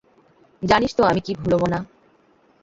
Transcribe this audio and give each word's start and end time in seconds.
জানিস 0.61 0.91
তো 0.95 1.01
আমি 1.03 1.21
কি 1.21 1.31
ভুলো 1.35 1.57
মনা। 1.57 1.79